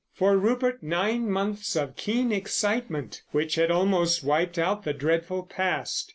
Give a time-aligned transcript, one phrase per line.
[0.15, 6.09] For Rupert, nine months of keen excitement, which had almost wiped out the dreadful past.